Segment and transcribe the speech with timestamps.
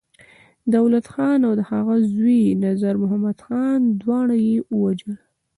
[0.75, 5.13] دولت خان او د هغه زوی نظرمحمد خان، دواړه يې ووژل.